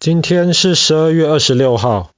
[0.00, 2.12] 今天是十二月二十六号。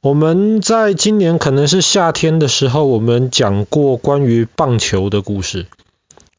[0.00, 5.66] 我们在今年可能是夏天的时候，我们讲过关于棒球的故事。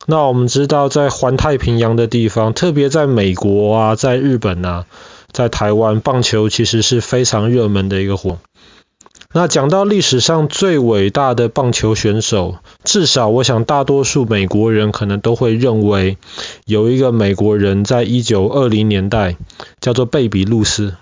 [0.07, 4.87] 那我们知道，在环太平洋的地方，特别在美国啊，在日本啊，
[5.31, 8.39] 在台湾，棒球其实是非常热门的一个活动。
[9.31, 16.17] 那讲到历史上最伟大的棒球选手，至少我想大多数美国人可能都会认为，
[16.65, 19.37] 有一个美国人在一九二零年代
[19.81, 20.95] 叫做贝比路斯。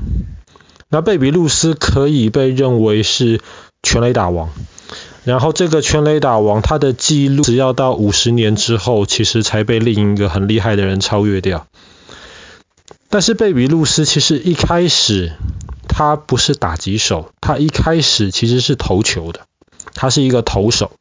[0.90, 3.40] 那贝比路斯可以被认为是
[3.82, 4.50] 全垒打王，
[5.24, 11.66] 然后这个全垒打王他的记录，只要到五十年之后，其实才被另一个很厉害的人超越掉。
[13.10, 15.32] 但是贝比路斯其实一开始。
[15.98, 19.48] 他不是打击手，他一开始其实是投球的，
[19.96, 20.92] 他是一个投手。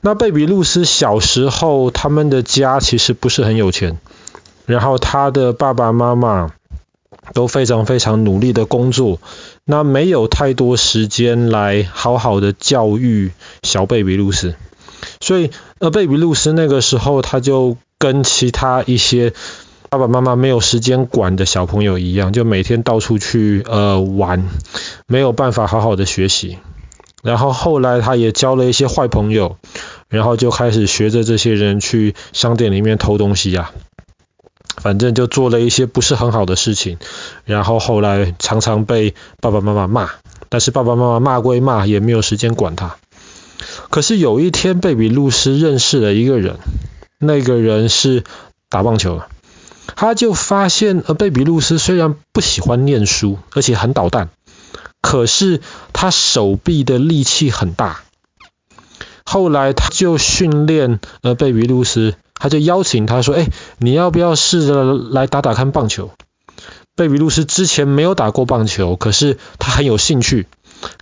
[0.00, 3.98] 那贝比路斯小时候，他们的家其实不是很有钱，
[4.64, 6.52] 然后他的爸爸妈妈
[7.34, 9.18] 都非常非常努力的工作，
[9.64, 13.32] 那没有太多时间来好好的教育
[13.64, 14.54] 小贝比路斯，
[15.20, 19.32] 所以呃，贝比路斯那个时候他就跟其他一些。
[19.90, 24.48] 爸爸妈妈没有时间管的小朋友一样，就每天到处去呃玩，
[25.08, 26.58] 没有办法好好的学习。
[27.24, 29.58] 然后后来他也交了一些坏朋友，
[30.08, 36.96] 然后就开始学着这些人去商店里面偷东西呀、啊，反正就做了一些不是很好的事情。
[37.44, 40.08] 然后后来常常被爸爸妈妈骂，
[40.48, 42.94] 但是爸爸妈妈骂归骂，也没有时间管他。
[43.90, 46.58] 可是有一天，贝比路斯认识了一个人，
[47.18, 48.22] 那个人是
[48.68, 49.26] 打棒球的。
[49.96, 54.30] 他就发现，呃，贝比路斯虽然不喜欢念书，而且很捣蛋，
[55.00, 55.60] 可是
[55.92, 58.00] 他手臂的力气很大。
[59.24, 66.10] 后来他就训练，呃，贝比路斯，他就邀请他说：“哎，你要不要试着来打打看棒球？”
[66.96, 70.46] 贝比路斯之前没有打过棒球，可是他很有兴趣。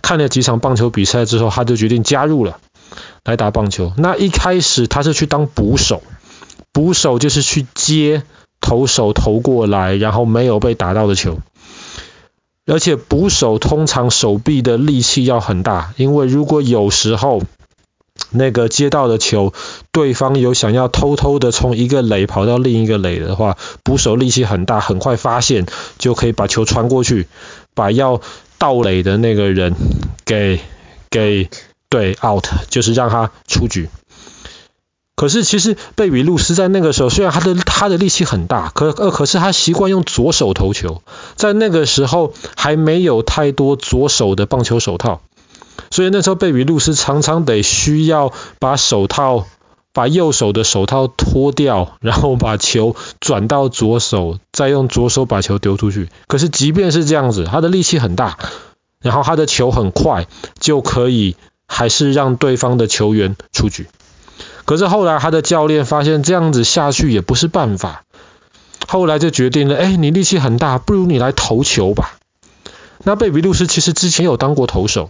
[0.01, 2.59] 看了几场棒球比赛之后，他就决定加入了，
[3.23, 3.93] 来打棒球。
[3.97, 6.03] 那一开始他是去当捕手，
[6.71, 8.23] 捕手就是去接。
[8.69, 11.39] 投手投过来，然后没有被打到的球，
[12.67, 17.41] 而且捕手通常手臂的力气要很大，因为如果有时候
[18.29, 19.53] 那个接到的球，
[19.91, 25.65] 对方有想要偷偷的从一个垒跑到另一个垒的话，捕手力气很大，很快发现
[25.97, 27.27] 就可以把球传过去，
[27.73, 28.21] 把要
[28.59, 29.73] 盗垒的那个人
[30.25, 30.59] 给
[31.09, 31.49] 给
[31.89, 33.89] 对 out，就是让他出局。
[35.19, 41.01] 可是其实贝比路斯在那个时候，虽然他的他的力气很大，可呃可是他习惯用左手投球，
[41.35, 45.19] 在那个时候还没有太多左手的棒球手套，
[45.91, 49.45] 所以那时候贝比路斯常常得需要把手套
[49.91, 56.07] 把右手的手套脱掉，然后把球转到左手，再用左手把球丢出去。
[56.27, 58.37] 可是即便是这样子，他的力气很大，
[59.01, 60.27] 然后他的球很快，
[60.61, 61.35] 就可以
[61.67, 63.87] 还是让对方的球员出局。
[64.69, 68.03] 可是后来他的教练发现这样子下去也不是办法，
[68.87, 72.19] 后来就决定了，哎，你力气很大，不如你来投球吧。
[72.99, 75.09] 那贝比路斯其实之前有当过投手，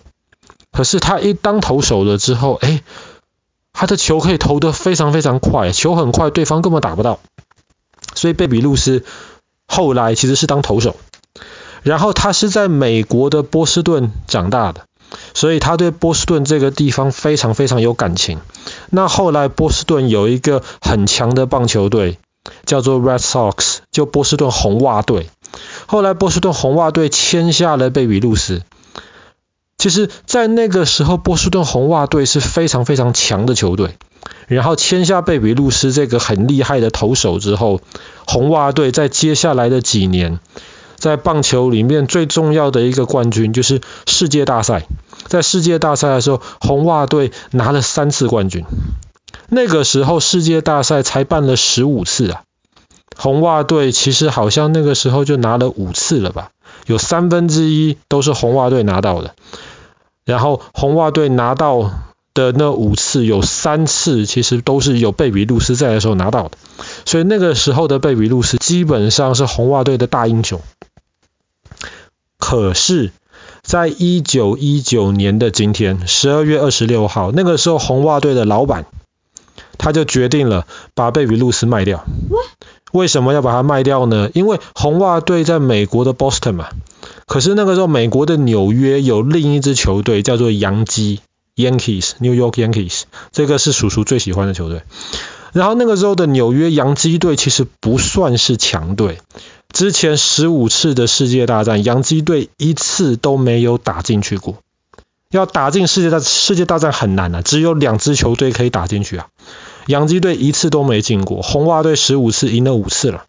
[0.72, 2.84] 可是他一当投手了之后，哎，
[3.74, 7.20] 他的球可以投得非常非常快，球很快，对方根本打不到。
[8.16, 9.04] 所以贝比路斯
[9.68, 10.96] 后来其实是当投手，
[11.84, 14.86] 然后他是在美国的波士顿长大的。
[15.34, 18.40] 所以他对波士顿这个地方非常非常有感情。
[18.90, 22.18] 那后来波士顿有一个很强的棒球队，
[22.66, 25.30] 叫做 Red Sox，就波士顿红袜队。
[25.88, 28.62] 后来波士顿红袜队签下了贝比路斯。
[29.78, 33.98] 其实，在那个时候，波士顿红袜队是非常非常强的球队。
[34.48, 37.80] 然后签下贝比路斯这个很厉害的投手之后，
[38.28, 40.40] 红袜队在接下来的几年。
[41.00, 44.86] 在棒球里面最重要的一个冠军就是世界大赛，
[45.26, 48.66] 在世界大赛的时候，红袜队拿了三次冠军。
[49.50, 52.44] 那个时候世界大赛才办了十五次啊，
[53.18, 56.52] 红袜队其实好像那个时候就拿了五次了吧，
[56.86, 59.34] 有三分之一都是红袜队拿到的。
[60.26, 61.90] 然后红袜队拿到
[62.36, 66.52] 的那五次，有三次其实都是有贝比路斯在的时候拿到的，
[67.06, 70.62] 所以那个时候的贝比路斯基本上是红袜队的大英雄。
[72.40, 73.12] 可是，
[73.62, 78.86] 在一九一九年的今天，十二月二十六号，那个时候红袜队的老板
[79.78, 80.66] 他就决定了
[80.96, 82.06] 把贝比路斯卖掉。
[82.92, 84.32] 为什么要把它卖掉呢？
[84.34, 86.70] 因为红袜队在美国的 Boston 嘛，
[87.28, 91.20] 可是那个时候美国的纽约有另一支球队叫做洋基
[91.56, 94.82] Yankees，New York Yankees，这个是叔叔最喜欢的球队。
[95.54, 99.20] 然后那个时候的纽约洋基队其实不算是强队。
[99.72, 104.58] 之前十五次的世界大战，洋基队一次都没有打进去过。
[105.32, 109.28] 要打进世界大世界大战很难啊，只有两支球队可以打进去啊。
[109.86, 113.26] 洋基队一次都没进过，红袜队十五次赢了五次了。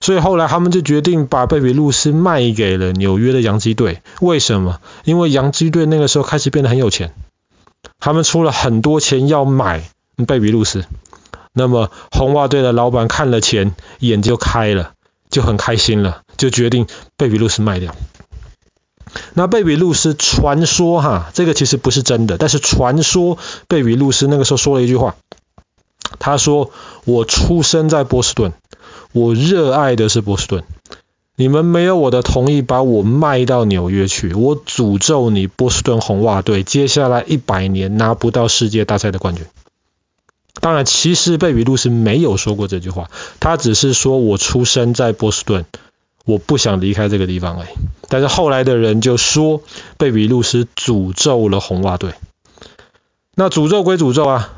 [0.00, 4.00] 所以后来他们就决定把贝比鲁斯卖给了纽约的洋基队。
[4.20, 4.80] 为什么？
[5.04, 7.12] 因为洋基队那个时候开始变得很有钱，
[7.98, 9.82] 他们出了很多钱要买
[10.26, 10.84] 贝比鲁斯。
[11.52, 14.92] 那么红袜队的老板看了钱，眼就开了，
[15.30, 16.86] 就很开心了，就决定
[17.16, 17.94] 贝比鲁斯卖掉。
[19.34, 25.16] 那贝比鲁斯传说哈，这个其实不是真的，但是传说贝比鲁斯那个时候说了一句话，
[26.18, 26.70] 他说
[27.04, 28.52] ：“我出生在波士顿，
[29.12, 30.64] 我热爱的是波士顿。
[31.36, 39.46] 你们没有我的同意把我卖到纽约去，我诅咒你波士顿红袜队，接下来一百年拿不到世界大赛的冠军。”
[40.60, 43.10] 当然，其实贝比鲁斯没有说过这句话，
[43.40, 45.64] 他只是说我出生在波士顿。
[46.24, 47.68] 我不想离开这个地方哎，
[48.10, 49.62] 但是后来的人就说
[49.96, 52.12] 贝比鲁斯诅咒了红袜队。
[53.34, 54.50] 那诅咒归诅咒啊，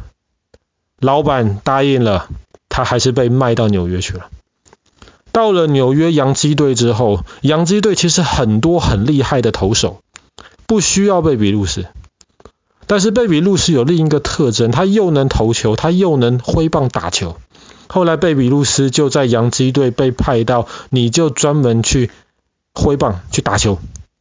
[0.99, 2.29] 老板答应了，
[2.69, 4.31] 他还是被卖到纽约去了。
[5.31, 10.01] 到了纽约洋基队之后，洋基队其实很多很厉害的投手，
[10.67, 11.87] 不需要贝比鲁斯。
[12.91, 17.37] 但是贝比鲁斯有另一个特征，他又能投球，他又能挥棒打球。
[17.87, 22.11] 后来贝比鲁斯就在洋基队被派到，你就专门去
[22.75, 23.79] 挥棒去打球，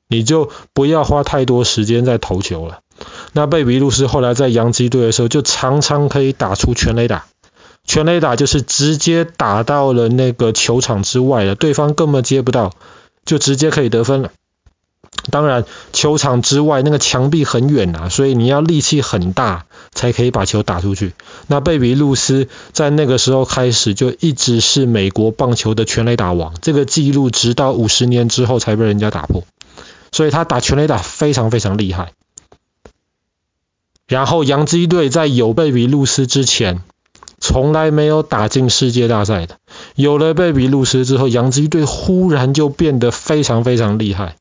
[0.07, 2.81] 你就不要花太多时间在投球了。
[3.33, 7.25] 那贝比鲁斯后来在洋基队的时候，就常常可以打出全垒打，
[7.85, 12.73] 全垒打就是直接打到了那个球场之外了，对方根本接不到，
[13.25, 14.29] 就直接可以得分了。
[15.29, 21.13] 当然，球场之外那个墙壁很远啊，所以你要力气很大才可以把球打出去。
[21.47, 29.43] 那贝比鲁斯在那个时候开始就一直是美国棒球的全垒打王，这个记录直到五十年之后才被人家打破。
[30.11, 32.13] 所以他打全垒打非常非常厉害。
[34.07, 36.81] 然后洋基队在有贝比鲁斯之前，
[37.39, 39.57] 从来没有打进世界大赛的。
[39.93, 44.37] 有了贝比鲁斯之后，洋基队忽然就变得非常非常厉害。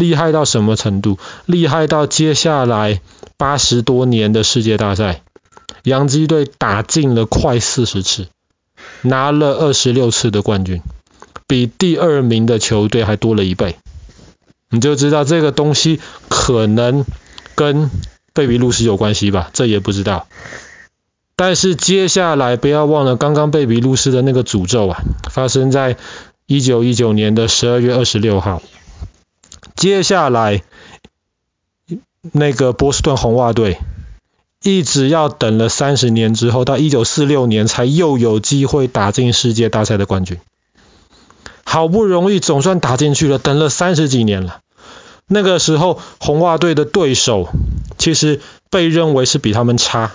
[0.00, 1.18] 厉害到什么程度？
[1.44, 3.00] 厉害到接下来
[3.36, 5.20] 八十多年的世界大赛，
[5.84, 8.28] 洋基队打进了快四十次，
[9.02, 10.80] 拿了二十六次的冠军，
[11.46, 13.76] 比第二名的球队还多了一倍。
[14.70, 17.04] 你就知道这个东西可能
[17.54, 17.90] 跟
[18.32, 19.50] 贝比鲁斯有关系吧？
[19.52, 20.26] 这也不知道。
[21.36, 25.96] 但是接下来不要忘了，刚刚贝比鲁斯的那个诅咒啊，发生在
[26.46, 28.62] 一九一九年的十二月二十六号。
[29.76, 30.62] 接下来，
[32.32, 33.78] 那个波士顿红袜队
[34.62, 40.38] 一直要等了三十年之后，到一九四六年才又有机会打进世界大赛的冠军。
[41.64, 44.60] 好不容易总算打进去了，等了三十几年了。
[45.26, 47.48] 那个时候红袜队的对手
[47.96, 50.10] 其实被认为是比他们差，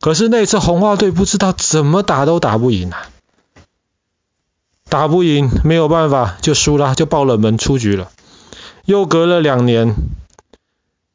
[0.00, 3.08] 可是那次红袜队不知道怎么打都打不赢啊。
[4.88, 8.12] 打不赢，没有办法，就输了，就爆冷门出局了。
[8.84, 9.96] 又隔了两年，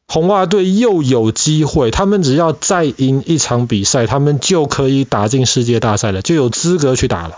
[0.06, 7.38] 红袜队又有机会，他们只要再赢一场比赛，他们就可以打进世界大赛了，就有资格去打了。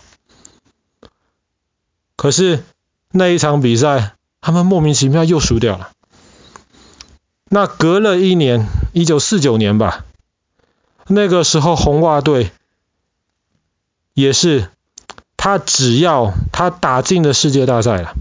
[2.16, 2.64] 可是
[3.12, 5.92] 那一场比赛，他们莫名其妙又输掉了。
[7.50, 10.06] 那隔了一年，一九四九年吧，
[11.06, 12.50] 那个时候红袜队
[14.16, 14.71] 也是。
[15.44, 18.14] 他只要他打进了世界大赛了，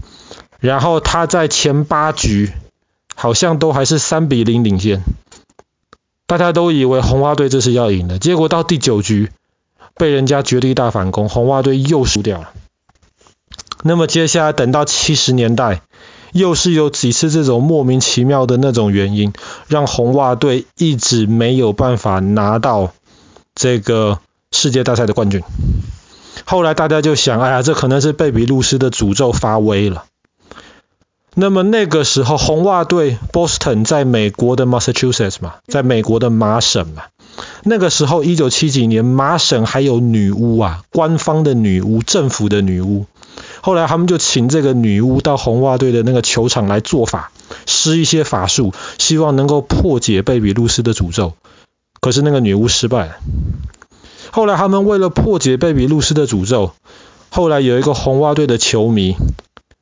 [0.59, 2.51] 然后他在前八局
[3.13, 5.03] 好像都还是三比零领先，
[6.25, 9.29] 大家都以为红袜队这是要赢的，结果到第九局
[9.93, 12.49] 被人家绝地大反攻，红袜队又输掉了。
[13.83, 15.83] 那么接下来等到七十年代，
[16.31, 19.31] 又是有几次这种莫名其妙的那种原因，
[19.67, 22.91] 让红袜队一直没有办法拿到
[23.53, 24.17] 这个
[24.51, 25.43] 世界大赛的冠军。
[26.45, 30.05] 后来大家就想，哎呀，这可能是贝比路斯的诅咒发威了。
[31.33, 37.03] 那么那个时候，红袜队 Boston 在美国的 Massachusetts 嘛，在美国的麻省嘛。
[37.63, 43.05] 那个时候，一九七几年，麻省还有女巫啊，官方的女巫，政府的女巫。
[43.61, 47.31] 后来他们就请这个女巫到红袜队的那个球场来做法，
[47.65, 51.33] 施一些法术，希望能够破解贝比路斯的诅咒。
[52.01, 53.15] 可是那个女巫失败了。
[54.31, 56.71] 后来他们为了破解贝比鲁斯的诅咒，
[57.29, 59.15] 后来有一个红袜队的球迷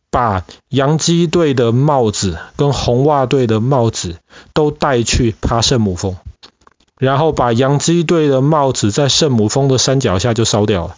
[0.10, 4.18] 把洋基队的帽子跟红袜队的帽子
[4.53, 6.15] 都带去爬圣母峰，
[6.98, 10.96] 然后把洋基队的帽子在圣母峰的山脚下就烧掉了，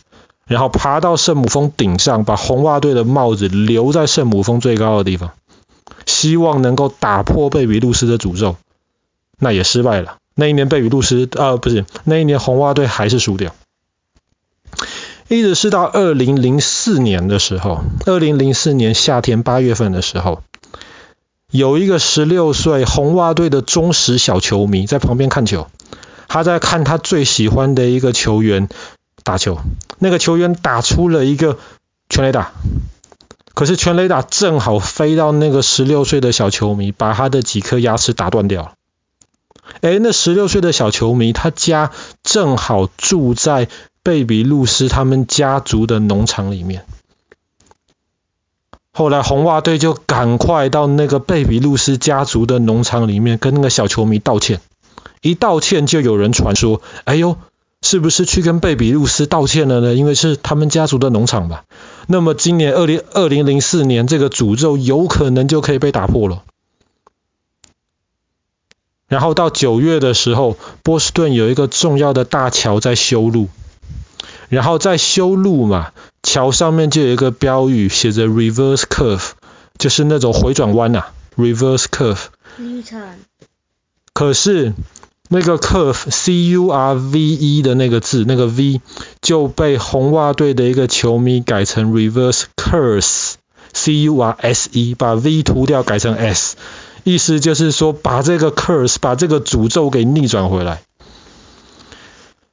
[0.47, 5.31] 然后爬到圣母峰顶上，把红袜队的帽子留在圣母峰最高的地方，
[6.05, 8.55] 希望能够打破贝比路斯的诅咒。
[9.37, 10.20] 那也失败了。
[10.41, 13.53] 那一年贝比路斯，呃，不是，那一年红袜队还是输掉。
[15.27, 20.41] 一直是到二零零四年的时候，二零零四年夏天八月份的时候，
[21.51, 25.67] 有一个十六岁红袜队的忠实小球迷在旁边看球，
[26.27, 28.67] 他在看他最喜欢的一个球员
[29.23, 29.59] 打球，
[29.99, 31.59] 那个球员打出了一个
[32.09, 32.51] 全垒打，
[33.53, 38.73] 可是全垒打正好飞到那个十六岁的小球迷，把他的几颗牙齿打断掉。
[39.81, 41.91] 诶，那十六岁的小球迷，他家
[42.23, 43.67] 正好住在。
[44.03, 46.85] 贝比路斯他们家族的农场里面，
[48.91, 54.59] 后来红袜队就赶快到那个贝比路斯家族的农场里面跟那个小球迷道歉。
[55.21, 57.37] 一道歉就有人传说：“哎呦，
[57.83, 59.93] 是不是去跟贝比路斯道歉了呢？
[59.93, 61.65] 因为是他们家族的农场吧？
[62.07, 66.41] 那么今年二零二零零四年这个诅咒有可能就可以被打破了。”
[69.11, 73.49] 然后到九月的时候，波士顿有一个重要的大桥在修路。
[74.47, 75.91] 然后在修路嘛，
[76.23, 79.31] 桥上面就有一个标语，写着 reverse curve，
[79.77, 82.27] 就是那种回转弯啊，reverse curve。
[84.13, 84.71] 可是
[85.27, 88.79] 那个 curve C U R V E 的那个字，那个 V
[89.21, 93.33] 就被红袜队的一个球迷改成 reverse curse
[93.73, 96.55] C U R S E，把 V 涂掉改成 S，
[97.03, 100.81] 意思就是说把这个 curse 把这个诅咒给逆转回来。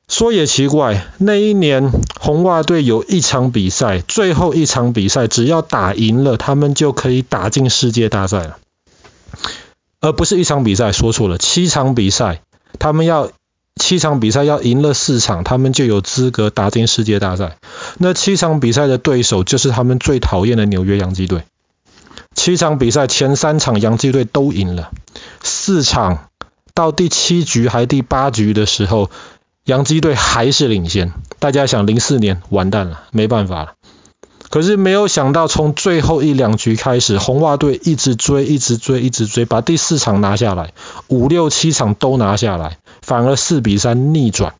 [0.09, 8.57] 说也奇怪，那一年红袜队有一场比赛，最后一场比赛只要打赢了，他们就可以打进世界大赛了。
[10.01, 12.41] 而不是一场比赛，说错了，七场比赛，
[12.79, 13.31] 他们要
[13.77, 17.59] 七场比赛要赢了四场，他们就有资格打进世界大赛。
[17.99, 21.43] 那七场比赛的对手就是他们最讨厌的纽约洋基队。
[22.39, 24.93] 七场比赛前三场洋基队都赢了，
[25.43, 26.31] 四场
[26.73, 29.11] 到第七局还第八局的时候。
[29.65, 33.75] 洋基队还是领先，大家想零四年完蛋了，没办法了。
[34.49, 40.73] 可是没有想到，从最后一两局开始，红袜队一直追，一直追，一直追，把第四场拿下来，
[41.09, 44.55] 五六七场都拿下来，反而四比三逆转。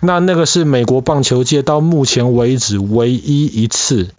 [0.00, 4.10] 那那个是美国棒球界到目前为止唯一一次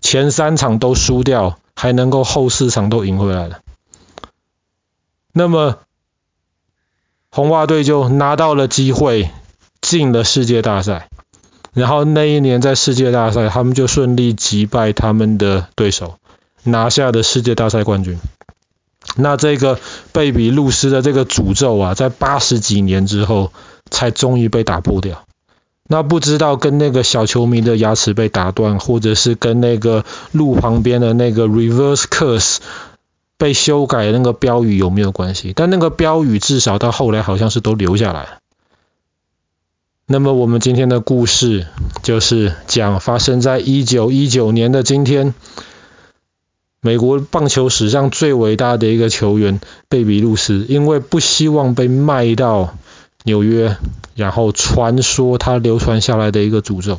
[0.00, 3.60] 前三场都输掉，还能够后四场都赢回来了。
[5.32, 5.78] 那么。
[7.30, 9.30] 红袜队就拿到了机会，
[9.82, 11.08] 进了世界大赛。
[11.74, 16.16] 然后那一年在世界大赛，他们就顺利击败他们的对手，
[16.64, 18.18] 拿下了世界大赛冠军。
[19.14, 19.78] 那这个
[20.12, 23.52] 贝比路斯的这个诅咒啊，在八十几年之后，
[23.90, 25.27] 才终于被打破掉。
[25.88, 32.58] 那不知道跟那个小球迷的牙齿被打断，或者是跟那个路旁边的那个 reverse curse。
[33.40, 35.52] 被修改那个标语有没有关系？
[35.54, 38.40] 但那个标语至少到后来好像是都留下来。
[40.06, 41.68] 那么我们今天的故事
[42.02, 45.34] 就是讲发生在一九一九年的今天，
[46.80, 52.74] 美国棒球史上最伟大的一个球员贝比路斯，因为不希望被卖到
[53.22, 53.76] 纽约，
[54.18, 56.98] 然后传说它流传下来的一个诅咒，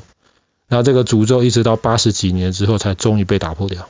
[0.69, 3.89] 那这个诅咒一直到八十几年之后才终于被打破掉。